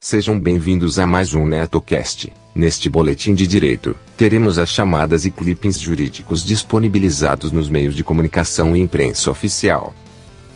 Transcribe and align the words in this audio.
Sejam 0.00 0.38
bem-vindos 0.38 0.96
a 1.00 1.08
mais 1.08 1.34
um 1.34 1.44
NetoCast. 1.44 2.32
Neste 2.54 2.88
boletim 2.88 3.34
de 3.34 3.48
direito, 3.48 3.96
teremos 4.16 4.56
as 4.56 4.68
chamadas 4.68 5.24
e 5.26 5.30
clippings 5.30 5.80
jurídicos 5.80 6.44
disponibilizados 6.44 7.50
nos 7.50 7.68
meios 7.68 7.96
de 7.96 8.04
comunicação 8.04 8.76
e 8.76 8.80
imprensa 8.80 9.28
oficial. 9.28 9.92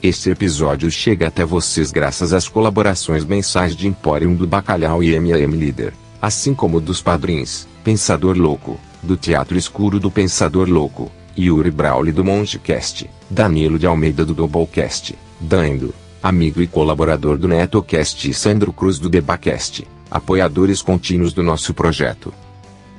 Este 0.00 0.30
episódio 0.30 0.88
chega 0.92 1.26
até 1.26 1.44
vocês 1.44 1.90
graças 1.90 2.32
às 2.32 2.46
colaborações 2.46 3.24
mensais 3.24 3.74
de 3.74 3.88
Emporium 3.88 4.36
do 4.36 4.46
Bacalhau 4.46 5.02
e 5.02 5.12
MM 5.12 5.56
Líder, 5.56 5.92
assim 6.20 6.54
como 6.54 6.80
dos 6.80 7.02
padrinhos, 7.02 7.66
Pensador 7.82 8.38
Louco, 8.38 8.78
do 9.02 9.16
Teatro 9.16 9.58
Escuro 9.58 9.98
do 9.98 10.08
Pensador 10.08 10.68
Louco, 10.68 11.10
Yuri 11.36 11.72
Brauli 11.72 12.12
do 12.12 12.24
Montecast, 12.24 13.10
Danilo 13.28 13.76
de 13.76 13.88
Almeida 13.88 14.24
do 14.24 14.34
Doublecast, 14.34 15.16
Dando, 15.40 15.92
amigo 16.22 16.62
e 16.62 16.66
colaborador 16.66 17.36
do 17.36 17.48
NetoCast 17.48 18.30
e 18.30 18.34
Sandro 18.34 18.72
Cruz 18.72 18.98
do 18.98 19.08
Debacast, 19.08 19.86
apoiadores 20.10 20.80
contínuos 20.80 21.32
do 21.32 21.42
nosso 21.42 21.74
projeto. 21.74 22.32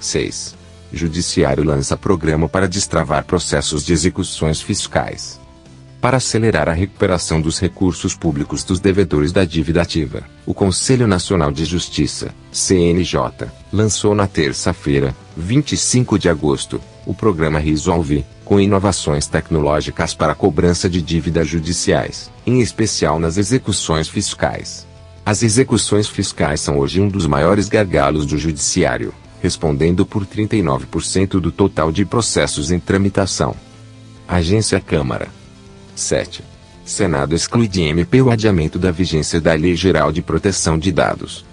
6. 0.00 0.56
Judiciário 0.92 1.62
lança 1.62 1.96
programa 1.96 2.48
para 2.48 2.68
destravar 2.68 3.24
processos 3.24 3.84
de 3.84 3.92
execuções 3.92 4.60
fiscais 4.60 5.43
para 6.04 6.18
acelerar 6.18 6.68
a 6.68 6.74
recuperação 6.74 7.40
dos 7.40 7.58
recursos 7.58 8.14
públicos 8.14 8.62
dos 8.62 8.78
devedores 8.78 9.32
da 9.32 9.42
dívida 9.42 9.80
ativa. 9.80 10.22
O 10.44 10.52
Conselho 10.52 11.06
Nacional 11.06 11.50
de 11.50 11.64
Justiça, 11.64 12.34
CNJ, 12.52 13.48
lançou 13.72 14.14
na 14.14 14.26
terça-feira, 14.26 15.16
25 15.34 16.18
de 16.18 16.28
agosto, 16.28 16.78
o 17.06 17.14
programa 17.14 17.58
Resolve, 17.58 18.22
com 18.44 18.60
inovações 18.60 19.26
tecnológicas 19.26 20.12
para 20.12 20.32
a 20.32 20.34
cobrança 20.34 20.90
de 20.90 21.00
dívidas 21.00 21.48
judiciais, 21.48 22.30
em 22.46 22.60
especial 22.60 23.18
nas 23.18 23.38
execuções 23.38 24.06
fiscais. 24.06 24.86
As 25.24 25.42
execuções 25.42 26.06
fiscais 26.06 26.60
são 26.60 26.80
hoje 26.80 27.00
um 27.00 27.08
dos 27.08 27.26
maiores 27.26 27.66
gargalos 27.66 28.26
do 28.26 28.36
judiciário, 28.36 29.14
respondendo 29.40 30.04
por 30.04 30.26
39% 30.26 31.40
do 31.40 31.50
total 31.50 31.90
de 31.90 32.04
processos 32.04 32.70
em 32.70 32.78
tramitação. 32.78 33.56
Agência 34.28 34.78
Câmara 34.78 35.43
7. 35.94 36.42
Senado 36.84 37.34
exclui 37.34 37.66
de 37.66 37.82
MP 37.82 38.20
o 38.20 38.30
adiamento 38.30 38.78
da 38.78 38.90
vigência 38.90 39.40
da 39.40 39.54
Lei 39.54 39.74
Geral 39.74 40.12
de 40.12 40.20
Proteção 40.20 40.78
de 40.78 40.92
Dados. 40.92 41.44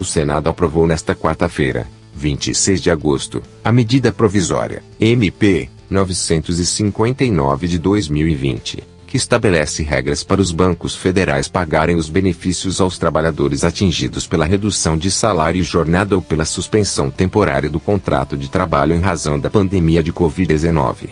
O 0.00 0.04
Senado 0.04 0.48
aprovou 0.48 0.86
nesta 0.86 1.14
quarta-feira, 1.14 1.86
26 2.14 2.82
de 2.82 2.90
agosto, 2.90 3.42
a 3.62 3.70
medida 3.70 4.10
provisória, 4.10 4.82
MP 5.00 5.68
959 5.88 7.68
de 7.68 7.78
2020, 7.78 8.82
que 9.06 9.16
estabelece 9.16 9.84
regras 9.84 10.24
para 10.24 10.40
os 10.40 10.50
bancos 10.50 10.96
federais 10.96 11.46
pagarem 11.46 11.94
os 11.94 12.08
benefícios 12.08 12.80
aos 12.80 12.98
trabalhadores 12.98 13.62
atingidos 13.62 14.26
pela 14.26 14.44
redução 14.44 14.96
de 14.96 15.08
salário 15.08 15.60
e 15.60 15.62
jornada 15.62 16.16
ou 16.16 16.22
pela 16.22 16.44
suspensão 16.44 17.10
temporária 17.10 17.70
do 17.70 17.78
contrato 17.78 18.36
de 18.36 18.50
trabalho 18.50 18.92
em 18.92 19.00
razão 19.00 19.38
da 19.38 19.48
pandemia 19.48 20.02
de 20.02 20.12
Covid-19. 20.12 21.10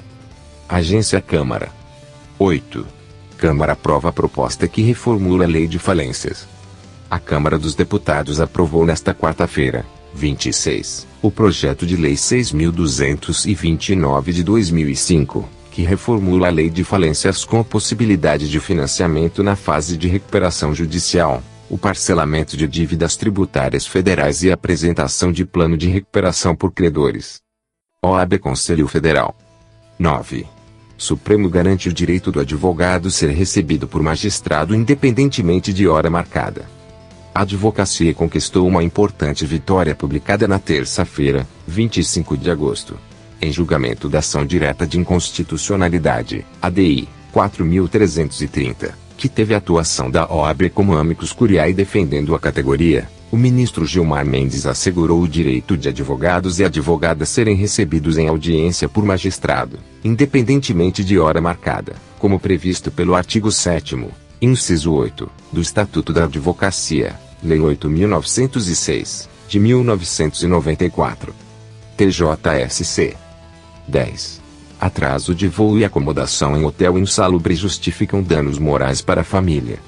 Agência 0.69 1.21
Câmara 1.21 1.82
8. 2.43 2.87
Câmara 3.39 3.73
aprova 3.75 4.09
a 4.09 4.13
proposta 4.13 4.67
que 4.67 4.83
reformula 4.83 5.45
a 5.45 5.47
Lei 5.47 5.69
de 5.69 5.79
Falências. 5.79 6.49
A 7.09 7.17
Câmara 7.17 7.57
dos 7.57 7.77
Deputados 7.77 8.41
aprovou 8.41 8.85
nesta 8.85 9.15
quarta-feira, 9.15 9.87
26, 10.13 11.07
o 11.23 11.31
projeto 11.31 11.87
de 11.87 11.95
Lei 11.95 12.15
6.229 12.15 14.33
de 14.33 14.43
2005, 14.43 15.49
que 15.71 15.83
reformula 15.83 16.49
a 16.49 16.51
Lei 16.51 16.69
de 16.69 16.83
Falências 16.83 17.45
com 17.45 17.61
a 17.61 17.65
possibilidade 17.65 18.51
de 18.51 18.59
financiamento 18.59 19.41
na 19.45 19.55
fase 19.55 19.97
de 19.97 20.09
recuperação 20.09 20.75
judicial, 20.75 21.41
o 21.71 21.79
parcelamento 21.79 22.57
de 22.57 22.67
dívidas 22.67 23.15
tributárias 23.15 23.87
federais 23.87 24.43
e 24.43 24.51
a 24.51 24.55
apresentação 24.55 25.31
de 25.31 25.47
plano 25.47 25.77
de 25.77 25.89
recuperação 25.89 26.57
por 26.57 26.73
credores. 26.73 27.41
OAB 28.05 28.41
Conselho 28.41 28.89
Federal. 28.89 29.37
9. 29.97 30.45
Supremo 30.97 31.49
garante 31.49 31.89
o 31.89 31.93
direito 31.93 32.31
do 32.31 32.41
advogado 32.41 33.11
ser 33.11 33.31
recebido 33.31 33.89
por 33.89 34.03
magistrado 34.03 34.75
independentemente 34.75 35.73
de 35.73 35.89
hora 35.89 36.09
marcada. 36.09 36.67
A 37.35 37.43
advocacia 37.43 38.13
conquistou 38.13 38.69
uma 38.69 38.85
importante 38.85 39.47
vitória 39.47 39.95
publicada 39.95 40.47
na 40.47 40.59
terça-feira, 40.59 41.47
25 41.67 42.37
de 42.37 42.51
agosto. 42.51 42.97
Em 43.41 43.51
julgamento 43.51 44.09
da 44.09 44.19
ação 44.19 44.45
direta 44.45 44.87
de 44.87 44.99
inconstitucionalidade, 44.99 46.45
ADI 46.61 47.09
4330, 47.33 48.95
que 49.17 49.29
teve 49.29 49.55
atuação 49.55 50.11
da 50.11 50.31
OAB 50.31 50.69
como 50.71 50.97
amicus 50.97 51.33
curiae 51.33 51.73
defendendo 51.73 52.35
a 52.35 52.39
categoria, 52.39 53.09
o 53.33 53.37
ministro 53.39 53.87
Gilmar 53.87 54.27
Mendes 54.27 54.67
assegurou 54.67 55.23
o 55.23 55.27
direito 55.27 55.75
de 55.75 55.89
advogados 55.89 56.61
e 56.61 56.65
advogadas 56.65 57.31
serem 57.31 57.57
recebidos 57.57 58.19
em 58.19 58.29
audiência 58.29 58.91
por 58.91 59.07
magistrado, 59.07 59.79
independentemente 60.05 61.03
de 61.03 61.19
hora 61.19 61.41
marcada, 61.41 61.95
como 62.19 62.39
previsto 62.39 62.91
pelo 62.91 63.15
artigo 63.15 63.51
7 63.51 64.07
inciso 64.43 64.93
8, 64.93 65.31
do 65.51 65.63
Estatuto 65.63 66.13
da 66.13 66.25
Advocacia, 66.25 67.19
Lei 67.43 67.59
8.906, 67.59 69.29
de 69.49 69.59
1994. 69.59 71.35
TJSC 71.97 73.17
10. 73.89 74.43
Atraso 74.79 75.35
de 75.35 75.49
voo 75.49 75.79
e 75.79 75.85
acomodação 75.85 76.57
em 76.57 76.65
hotel 76.65 76.99
insalubre 76.99 77.55
justificam 77.55 78.23
danos 78.23 78.59
morais 78.59 79.01
para 79.01 79.23
a 79.23 79.25
família. 79.25 79.79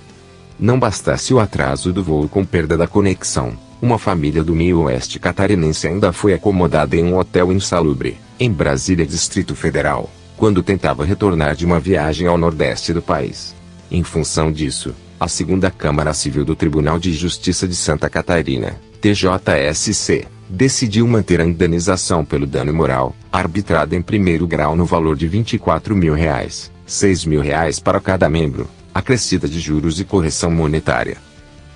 Não 0.65 0.79
bastasse 0.79 1.35
o 1.35 1.39
atraso 1.39 1.93
do 1.93 2.03
voo 2.03 2.27
com 2.27 2.43
perda 2.43 2.75
da 2.75 2.87
conexão, 2.87 3.53
uma 3.83 3.99
família 3.99 4.43
do 4.43 4.55
meio 4.55 4.81
oeste 4.85 5.19
catarinense 5.19 5.87
ainda 5.87 6.11
foi 6.11 6.33
acomodada 6.33 6.97
em 6.97 7.05
um 7.05 7.19
hotel 7.19 7.53
insalubre, 7.53 8.17
em 8.41 8.51
Brasília, 8.51 9.05
Distrito 9.05 9.55
Federal, 9.55 10.09
quando 10.39 10.63
tentava 10.63 11.05
retornar 11.05 11.55
de 11.55 11.67
uma 11.67 11.79
viagem 11.79 12.27
ao 12.27 12.39
nordeste 12.39 12.95
do 12.95 13.03
país. 13.03 13.55
Em 13.91 14.03
função 14.03 14.51
disso, 14.51 14.95
a 15.21 15.29
segunda 15.29 15.71
Câmara 15.71 16.15
Civil 16.15 16.47
do 16.47 16.57
Tribunal 16.57 16.99
de 16.99 17.13
Justiça 17.13 17.69
de 17.69 17.77
Santa 17.77 18.09
Catarina, 18.09 18.81
TJSC, 19.03 20.27
decidiu 20.49 21.07
manter 21.07 21.43
a 21.43 21.45
indenização 21.45 22.25
pelo 22.25 22.47
dano 22.47 22.73
moral, 22.73 23.15
arbitrada 23.31 23.95
em 23.95 24.01
primeiro 24.01 24.47
grau 24.47 24.75
no 24.75 24.87
valor 24.87 25.15
de 25.15 25.29
24 25.29 25.95
mil 25.95 26.15
reais, 26.15 26.73
6 26.87 27.27
mil 27.27 27.43
reais 27.43 27.79
para 27.79 28.01
cada 28.01 28.31
membro, 28.31 28.67
acrescida 28.95 29.49
de 29.49 29.59
juros 29.59 29.99
e 29.99 30.05
correção 30.05 30.51
monetária. 30.51 31.19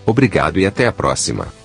Obrigado 0.05 0.57
e 0.57 0.65
até 0.65 0.87
a 0.87 0.93
próxima. 0.93 1.64